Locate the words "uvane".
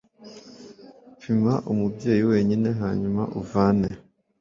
3.41-3.89